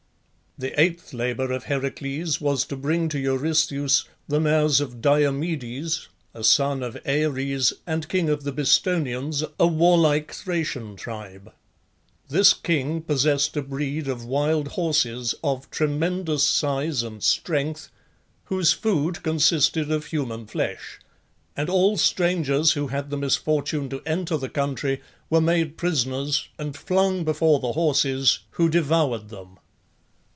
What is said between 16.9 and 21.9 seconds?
and strength, whose food consisted of human flesh, and